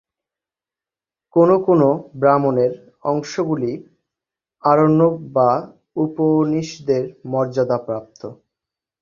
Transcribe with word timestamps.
কোনো 1.35 1.55
কোনো 1.67 1.87
"ব্রাহ্মণের" 2.15 2.71
অংশগুলি 3.03 3.71
আরণ্যক 4.63 5.13
বা 5.35 5.49
উপনিষদের 5.95 7.03
মর্যাদাপ্রাপ্ত। 7.25 8.21